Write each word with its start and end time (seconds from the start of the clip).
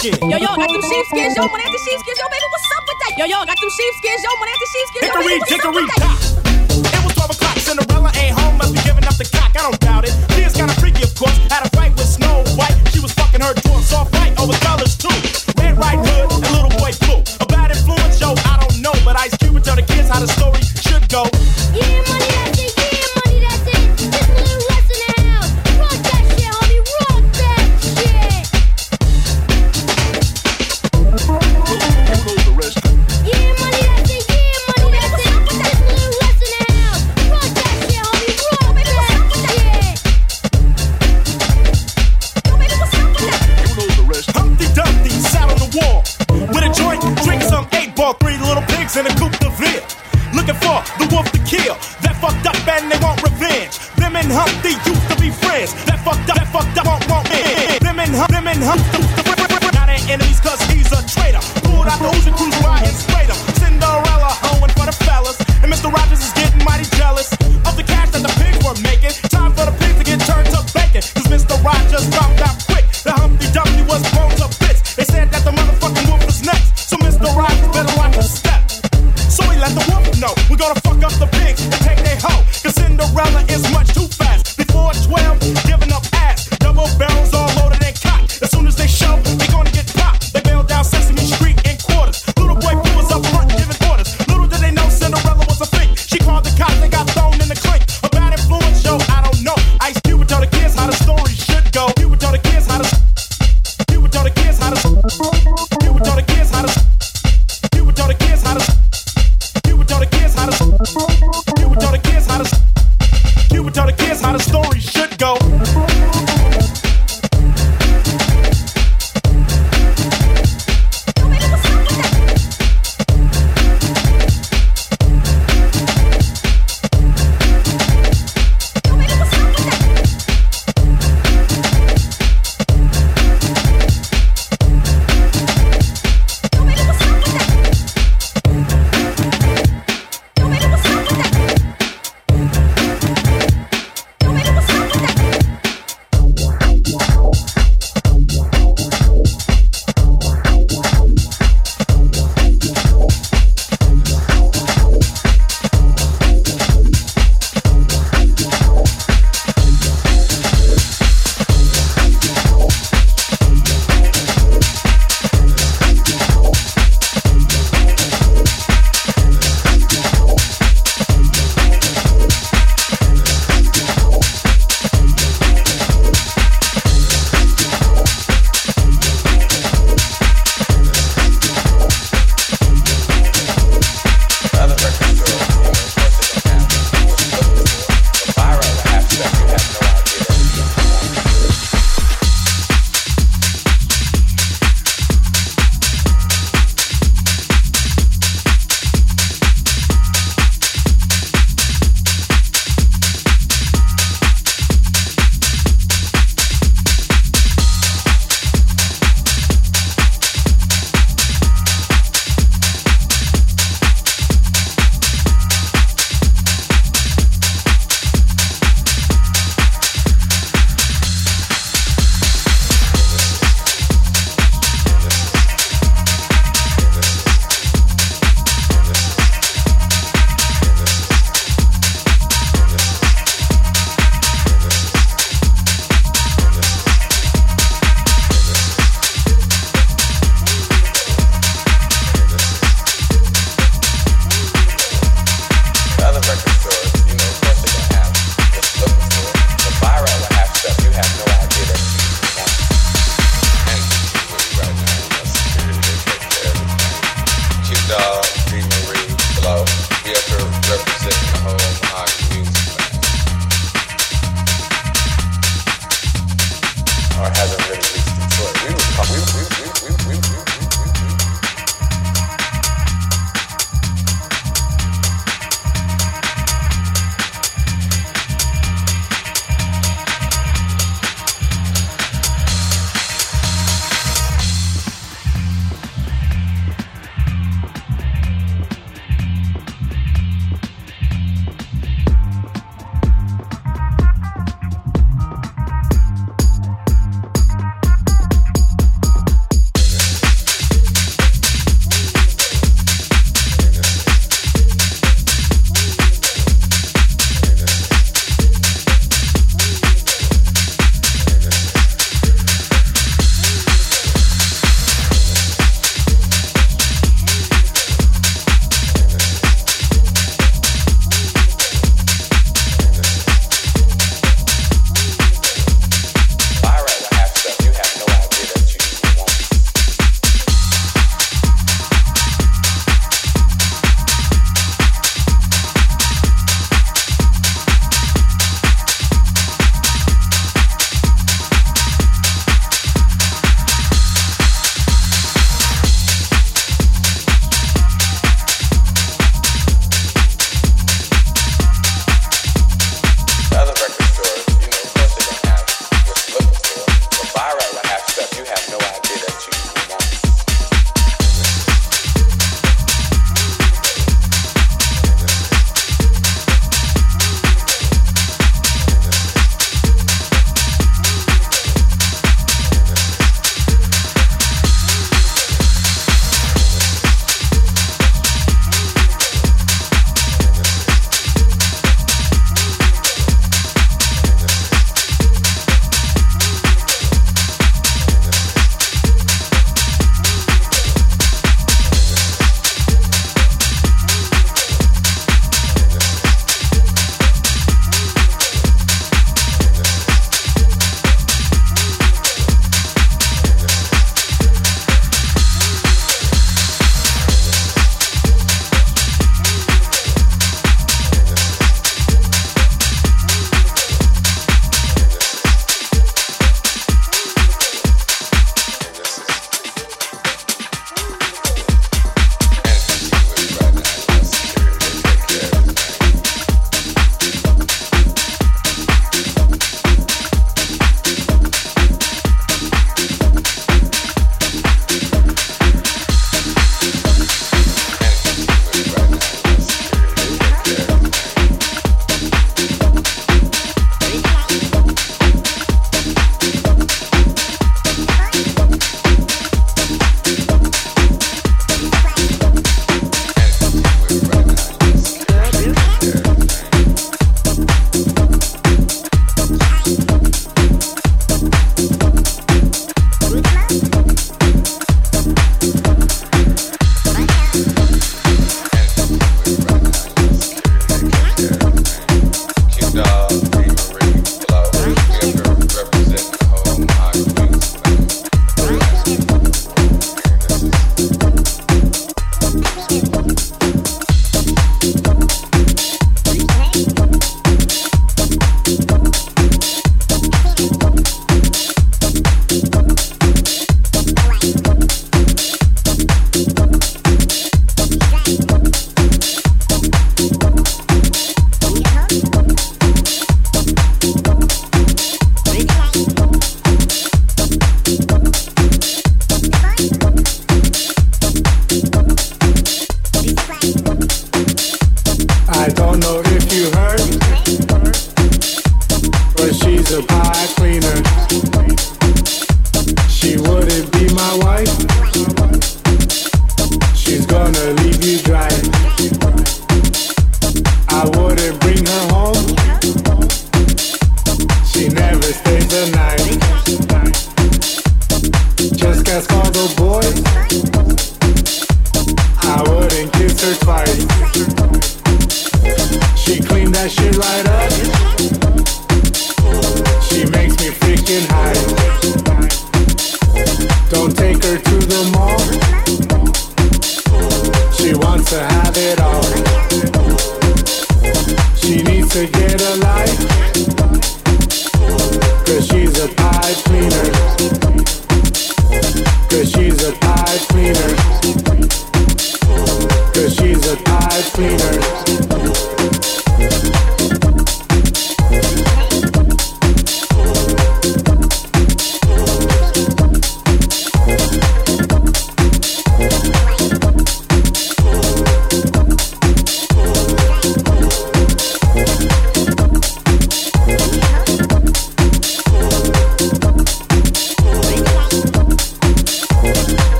sheepskin. 0.00 0.30
Yo, 0.30 0.36
yo, 0.40 0.48
got 0.56 0.70
them 0.72 0.82
sheepskins. 0.82 1.36
Yo, 1.36 1.44
one 1.44 1.60
the 1.60 1.80
sheepskins. 1.84 2.18
Yo, 2.18 2.26
baby, 2.32 2.46
what's 2.48 2.68
up 2.72 2.84
with 2.88 2.98
that? 3.04 3.12
Yo, 3.20 3.24
yo, 3.28 3.38
got 3.44 3.58
them 3.60 3.70
sheepskins. 3.70 4.20
Yo, 4.24 4.30
one 4.40 4.48
the 4.48 4.68
sheepskins. 4.72 5.02
Yo, 5.04 5.12
baby, 5.20 5.38
what's 5.40 5.52
up 5.52 5.74
with 5.76 5.88
that? 6.00 6.18
It 6.96 7.02
was 7.04 7.14
12 7.14 7.30
o'clock. 7.36 7.56
Cinderella 7.60 8.10
ain't 8.16 8.34
home. 8.38 8.56
Must 8.56 8.72
be 8.72 8.80
giving 8.80 9.04
up 9.04 9.16
the 9.20 9.28
cock. 9.28 9.52
I 9.52 9.62
don't 9.68 9.80
doubt 9.80 10.04
it. 10.08 10.14
Liz 10.36 10.56
kind 10.56 10.70
of 10.70 10.76
freaky, 10.80 11.04
of 11.04 11.12
course. 11.14 11.36
Had 11.52 11.66
a 11.66 11.70
fight 11.76 11.92
with 11.92 12.08
Snow 12.08 12.40
White. 12.56 12.76
She 12.92 13.00
was 13.00 13.12
fucking 13.12 13.40
her 13.44 13.52
dwarf. 13.52 13.84
Saw 13.84 14.02
a 14.02 14.06
fight 14.08 14.32
over 14.40 14.56
fellas. 14.64 14.89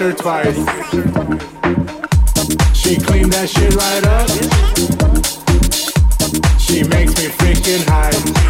twice. 0.00 0.56
She 2.74 2.96
cleaned 2.96 3.32
that 3.34 3.50
shit 3.50 3.74
right 3.74 4.04
up. 4.06 4.30
She 6.58 6.82
makes 6.84 7.14
me 7.18 7.28
freaking 7.28 7.84
high. 7.86 8.49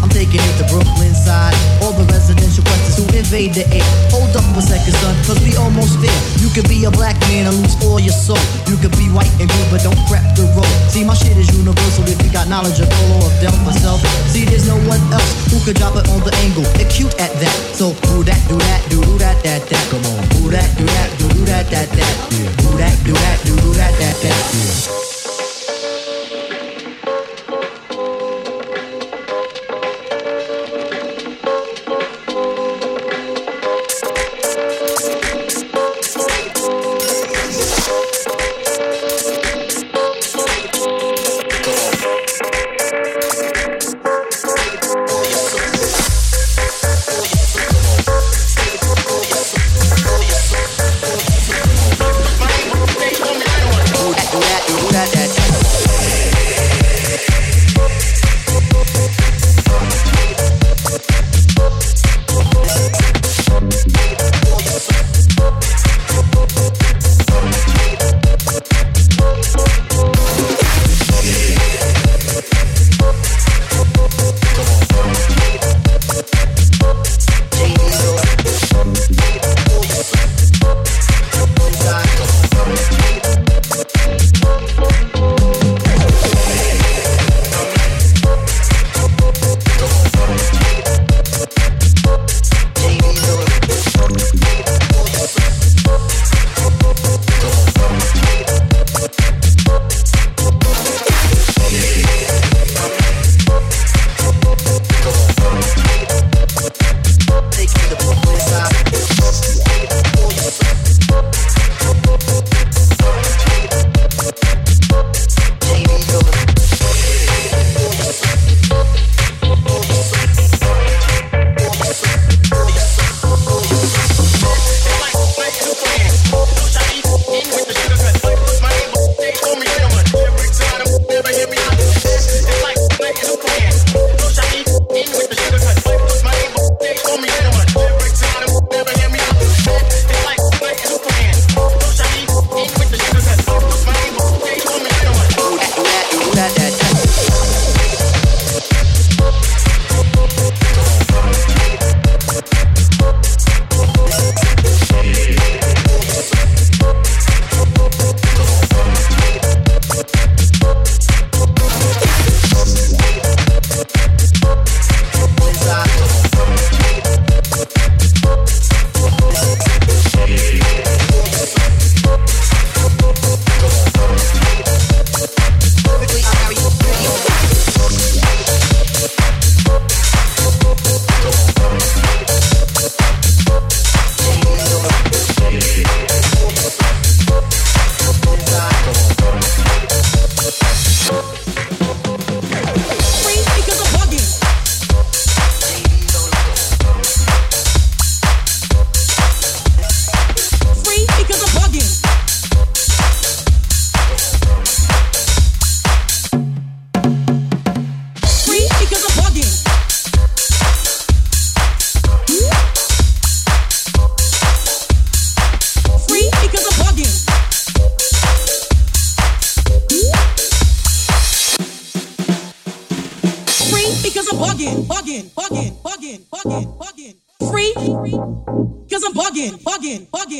I'm 0.00 0.08
taking 0.08 0.40
it 0.40 0.54
to 0.60 0.64
Brooklyn 0.72 1.14
side. 1.14 1.54
All 1.84 1.92
the 1.92 2.04
residential 2.08 2.64
questions 2.64 2.96
who 2.96 3.04
invade 3.12 3.52
the 3.54 3.68
air. 3.68 3.84
Hold 4.10 4.32
up 4.36 4.44
a 4.56 4.62
second, 4.62 4.96
son, 4.96 5.14
cause 5.28 5.40
we 5.44 5.56
almost 5.56 6.00
there. 6.00 6.20
You 6.40 6.48
could 6.50 6.68
be 6.68 6.84
a 6.84 6.92
black 6.92 7.20
man 7.28 7.46
and 7.46 7.56
lose 7.60 7.76
all 7.84 8.00
your 8.00 8.16
soul. 8.16 8.40
You 8.66 8.76
could 8.80 8.96
be 8.96 9.12
white 9.12 9.32
and 9.40 9.48
blue, 9.48 9.66
but 9.68 9.84
don't 9.84 10.00
crap 10.08 10.24
the 10.36 10.48
road. 10.56 10.68
See, 10.88 11.04
my 11.04 11.14
shit 11.14 11.36
is 11.36 11.48
universal 11.52 12.04
if 12.08 12.16
you 12.24 12.32
got 12.32 12.48
knowledge 12.48 12.80
of 12.80 12.88
all 13.08 13.28
of 13.28 13.32
Del 13.40 13.54
myself. 13.64 14.00
See, 14.32 14.44
there's 14.44 14.66
no 14.66 14.76
one 14.88 15.00
else 15.12 15.30
who 15.52 15.60
could 15.64 15.76
drop 15.76 15.96
it 15.96 16.08
on 16.08 16.20
the 16.24 16.32
angle. 16.42 16.64
They're 16.80 16.90
at 17.20 17.32
that. 17.40 17.56
So 17.76 17.92
do 18.08 18.24
that, 18.24 18.40
do 18.48 18.56
that, 18.56 18.80
do 18.90 19.00
do 19.04 19.18
that, 19.18 19.42
that, 19.44 19.68
that. 19.68 19.84
Come 19.90 20.04
on. 20.08 20.20
Do 20.36 20.50
that, 20.50 20.68
do 20.76 20.84
that, 20.84 21.08
do 21.18 21.28
do 21.28 21.44
that, 21.46 21.68
that, 21.70 21.88
that. 21.88 22.14
Do 22.30 22.76
that, 22.76 22.96
do 23.04 23.12
that, 23.12 23.36
do 23.44 23.56
do 23.56 23.72
that, 23.74 23.92
that, 23.98 24.16
that. 24.22 24.94
Yeah. 24.94 24.99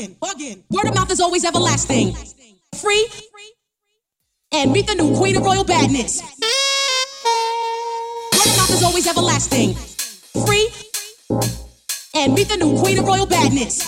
Bugging. 0.09 0.19
Free 0.19 0.31
because 0.31 0.41
I'm 0.41 0.41
bugging, 0.41 0.41
bugging, 0.41 0.41
bugging, 0.41 0.41
bugging. 0.41 0.63
Word 0.71 0.87
of 0.89 0.95
mouth 0.95 1.11
is 1.11 1.21
always 1.21 1.45
everlasting. 1.45 2.15
Free 2.77 3.07
and 4.53 4.73
be 4.73 4.81
the 4.81 4.95
new 4.95 5.15
queen 5.17 5.37
of 5.37 5.43
royal 5.43 5.63
badness. 5.63 6.21
Word 8.33 8.47
of 8.47 8.57
mouth 8.57 8.71
is 8.71 8.83
always 8.83 9.07
everlasting. 9.07 9.75
Free 10.45 10.69
and 12.15 12.35
be 12.35 12.43
the 12.43 12.57
new 12.57 12.77
queen 12.79 12.99
of 12.99 13.05
royal 13.05 13.25
badness. 13.25 13.79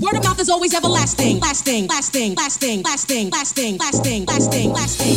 Word 0.00 0.16
of 0.16 0.24
mouth 0.24 0.40
is 0.40 0.48
always 0.50 0.74
everlasting. 0.74 1.38
Lasting, 1.40 1.86
lasting, 1.88 2.34
lasting, 2.36 2.82
lasting, 2.82 3.30
lasting, 3.30 3.78
lasting, 3.78 4.26
lasting, 4.26 4.72
lasting. 4.72 5.16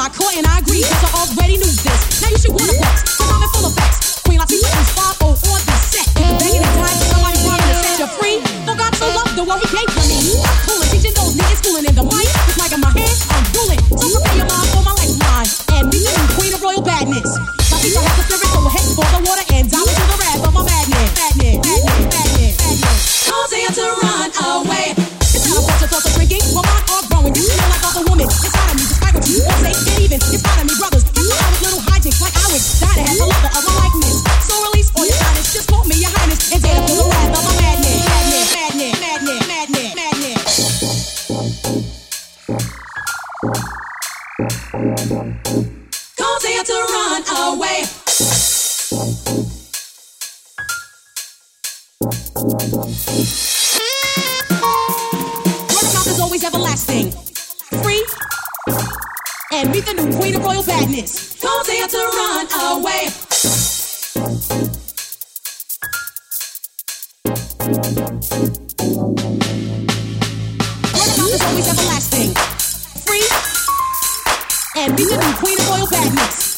I 0.00 0.08
caught 0.08 0.32
and 0.32 0.46
I 0.46 0.60
agree, 0.64 0.80
cause 0.80 1.04
I 1.04 1.10
already 1.28 1.60
knew 1.60 1.68
this. 1.68 2.22
Now 2.24 2.32
you 2.32 2.38
should 2.40 2.56
wanna 2.56 2.72
box, 2.80 3.20
cause 3.20 3.28
I'm 3.36 3.44
in 3.44 3.59
real 60.60 60.66
badness. 60.66 61.40
Don't 61.40 61.66
dare 61.66 61.88
to 61.88 61.96
run 61.96 62.46
away. 62.76 63.08
Word 70.92 71.08
about 71.08 71.18
mouth 71.18 71.34
is 71.34 71.42
always 71.42 71.68
everlasting. 71.68 72.34
Free 73.04 73.28
and 74.76 74.96
be 74.96 75.04
the 75.04 75.16
new 75.16 75.34
queen 75.38 75.58
of 75.60 75.70
oil 75.70 75.86
badness. 75.90 76.49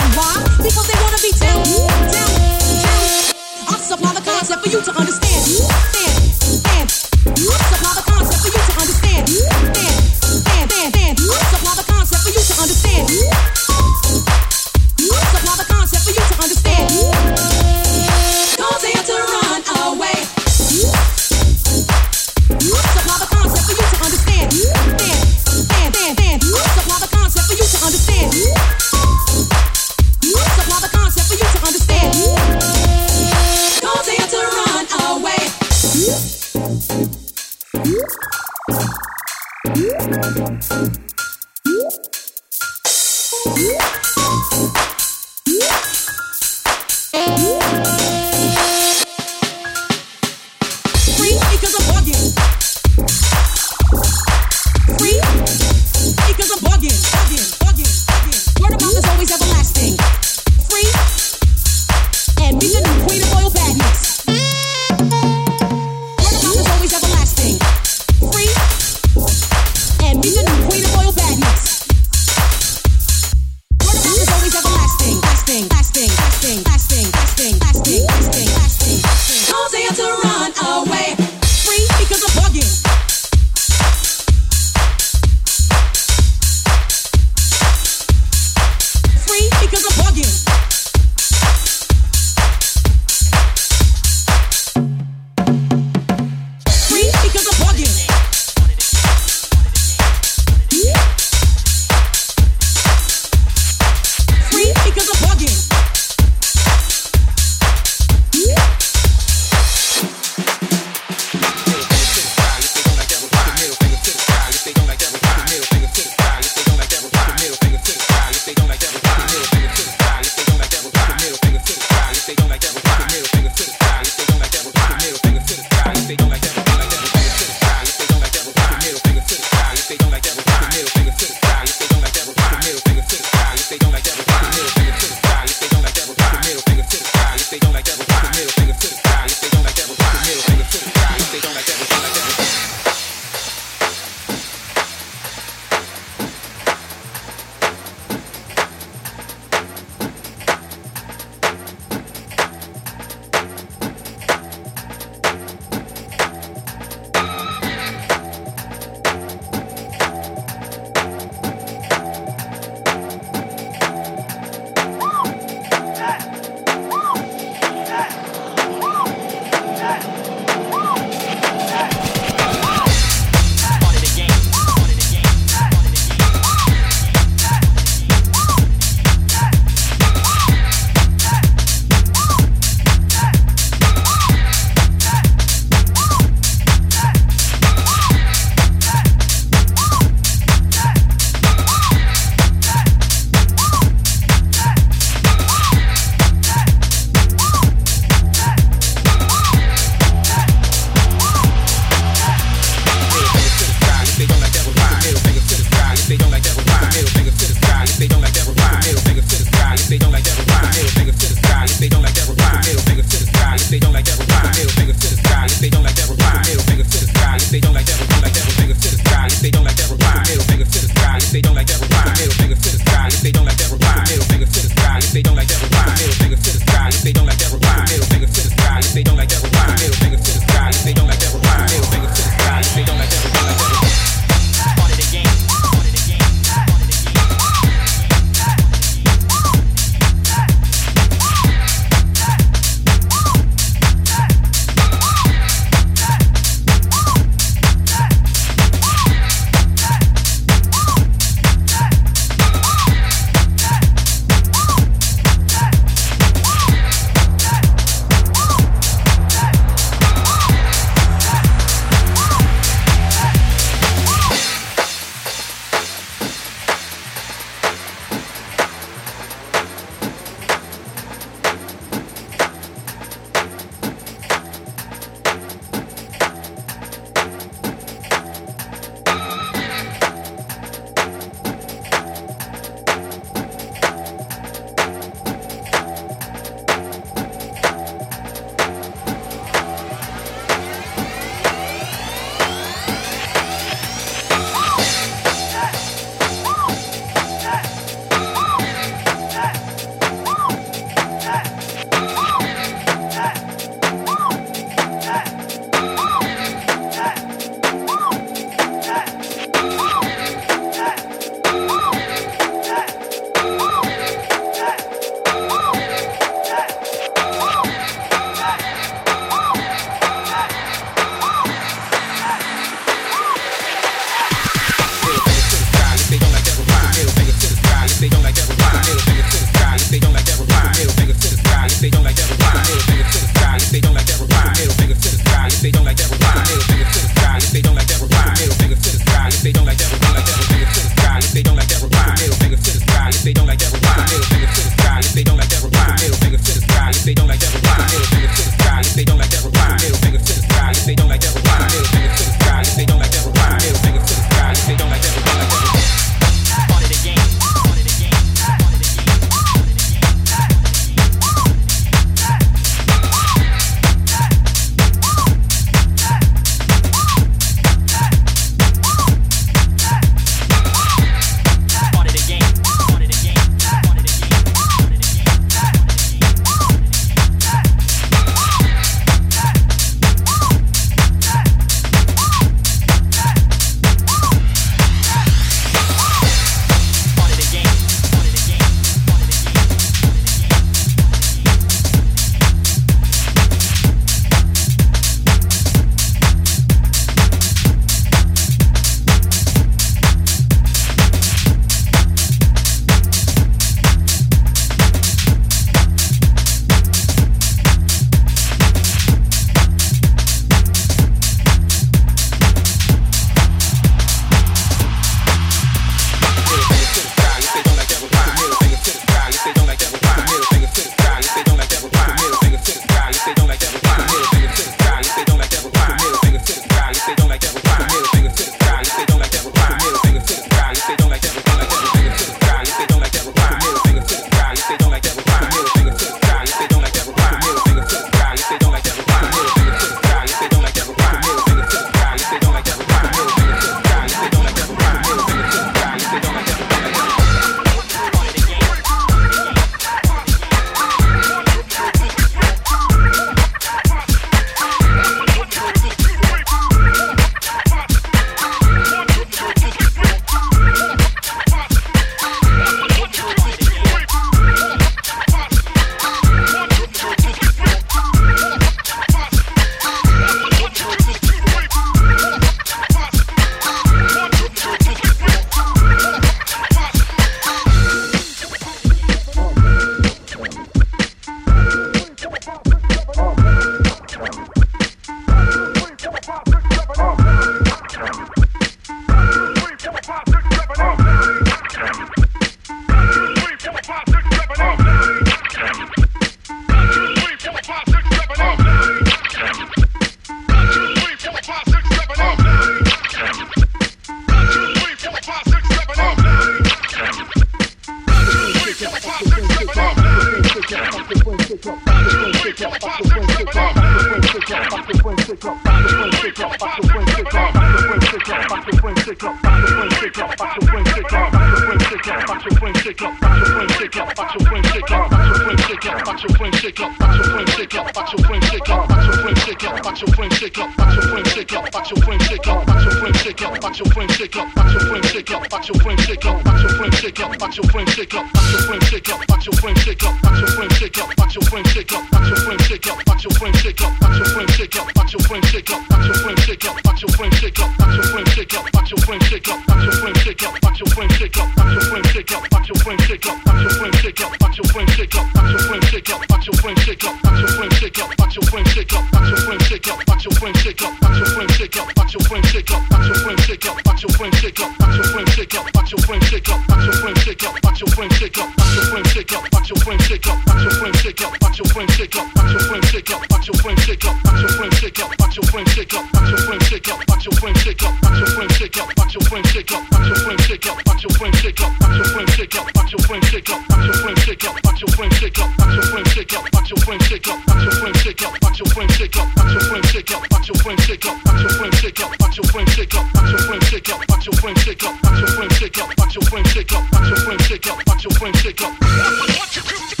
watch 589.44 589.54
your 589.54 589.62
frame 589.62 589.82
shake 589.84 590.10
up, 590.10 590.30
watch 590.30 590.48
your 590.48 590.56
frame 590.56 590.78
shake 590.78 591.06
up, 591.06 591.26
watch 591.26 591.40
your 591.42 591.50
frame 591.50 591.72
shake 591.72 592.00
up, 592.00 592.20
watch 592.20 592.36
your 592.36 592.46
frame 592.46 592.66
shake 592.66 592.94
up, 592.94 593.06
watch 593.14 593.30
your 593.30 593.38
frame 593.38 593.60
shake 593.60 593.90
up, 593.90 594.08
watch 594.08 594.26
your 594.26 594.36
frame 594.36 594.56
shake 594.56 594.84
up, 594.84 595.02
watch 595.04 595.20
your 595.20 595.28
frame 595.28 595.50
shake 595.50 595.80
up, 595.80 595.94
watch 596.02 596.14
your 596.14 596.26
frame 596.26 596.44
shake 596.44 596.72
up, 596.72 596.92
watch 596.92 597.08
your 597.10 597.16
frame 597.18 597.38
shake 597.38 597.66
up, 597.66 597.86
watch 597.86 598.04
your 598.04 598.12
frame 598.12 598.34
shake 598.34 598.62
up. 598.62 598.80
Watch 598.80 599.56
your 599.56 599.64
frame 599.64 599.84
shake 599.84 600.00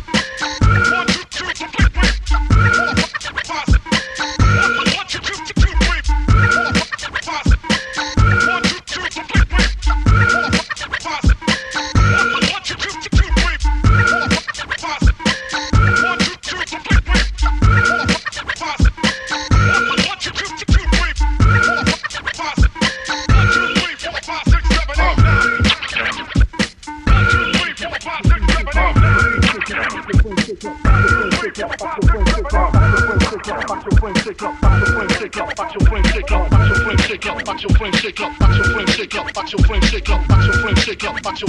up. 0.00 0.05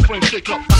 brain 0.07 0.21
shake 0.21 0.49
up. 0.49 0.76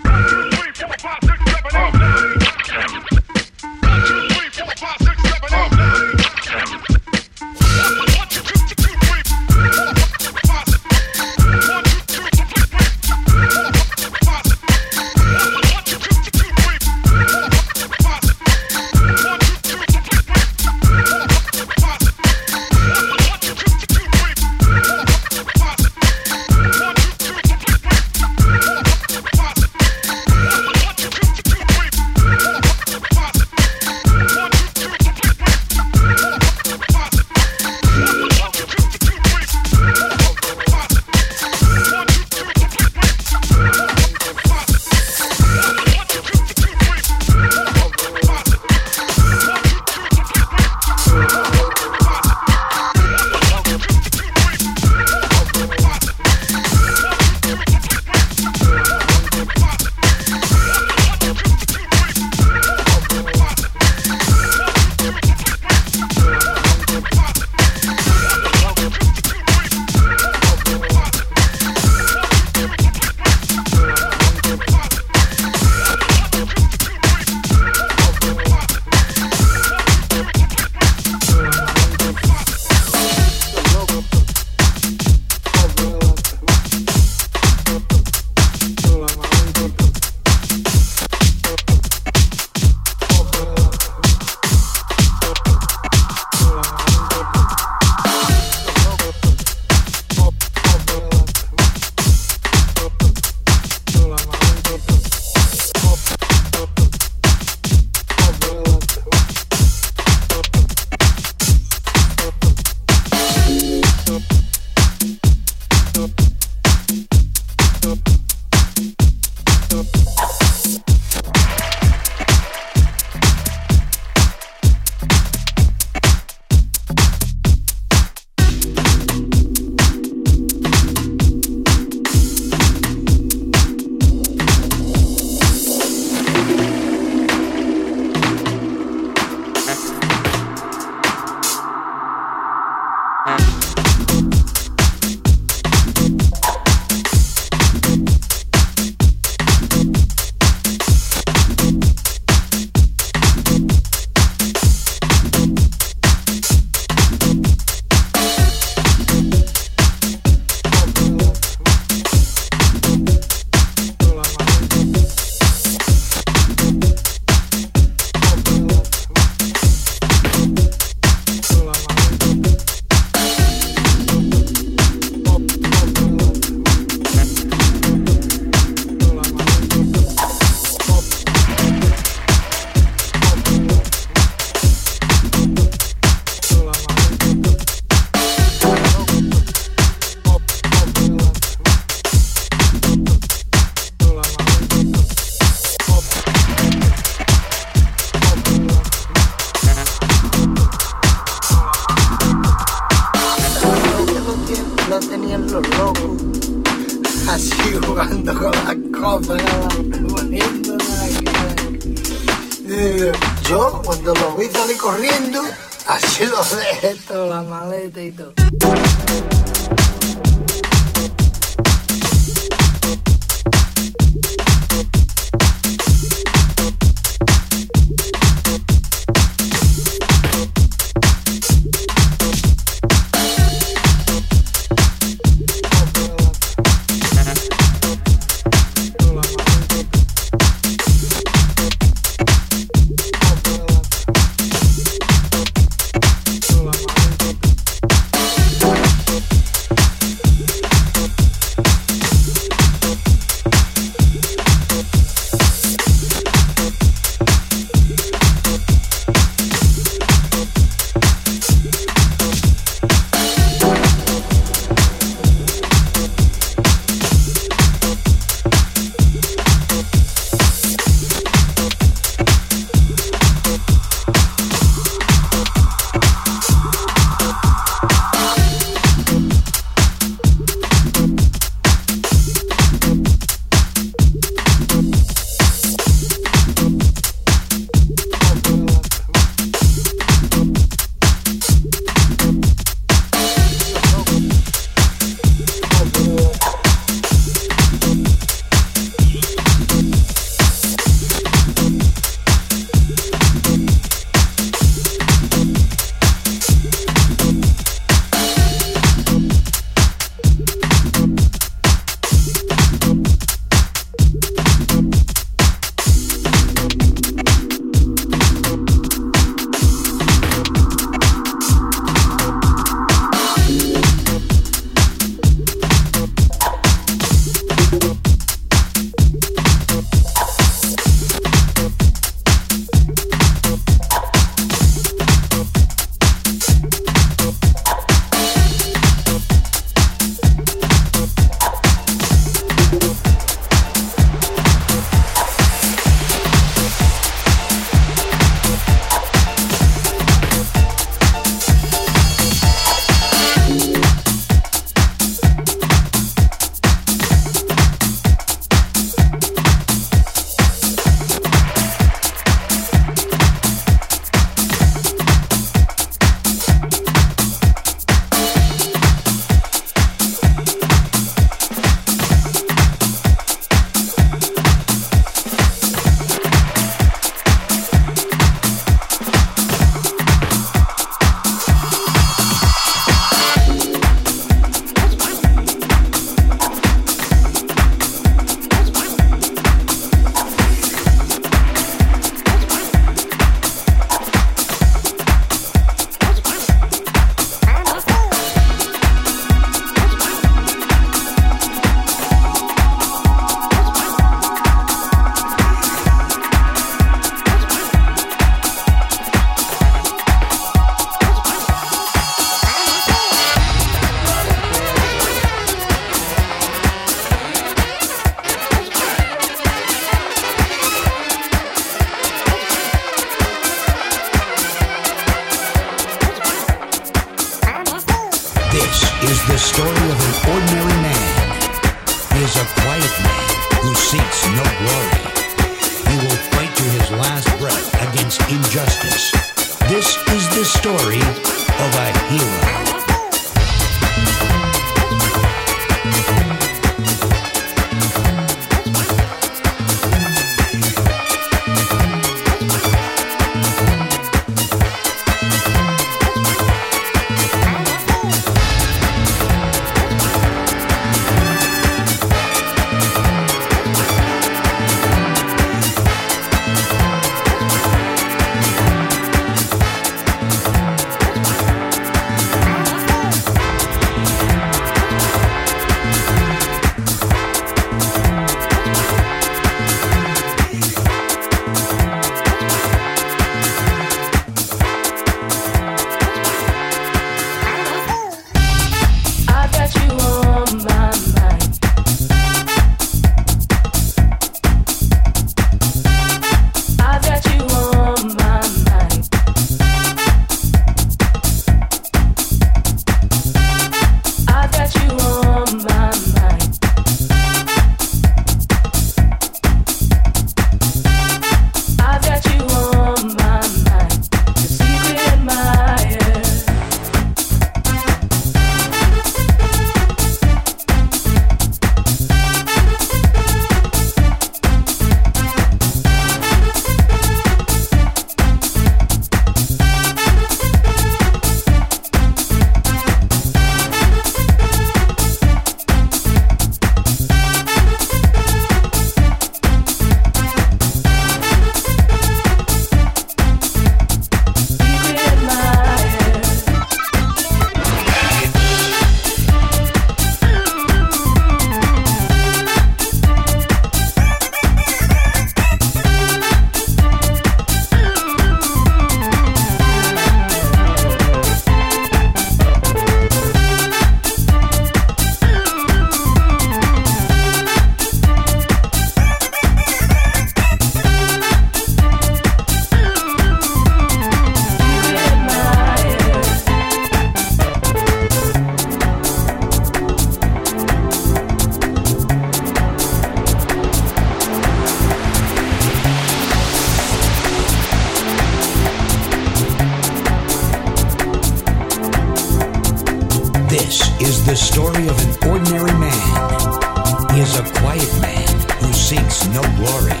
Story 594.52 594.88
of 594.88 594.98
an 595.04 595.28
ordinary 595.30 595.78
man. 595.78 597.12
He 597.12 597.20
is 597.20 597.38
a 597.38 597.44
quiet 597.60 597.92
man 598.00 598.28
who 598.60 598.72
seeks 598.72 599.26
no 599.28 599.42
glory. 599.58 600.00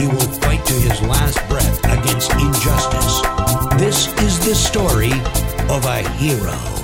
He 0.00 0.06
will 0.06 0.32
fight 0.40 0.64
to 0.64 0.74
his 0.74 1.00
last 1.02 1.46
breath 1.48 1.78
against 1.84 2.32
injustice. 2.32 3.20
This 3.78 4.08
is 4.22 4.38
the 4.46 4.54
story 4.54 5.12
of 5.68 5.84
a 5.84 6.08
hero. 6.16 6.79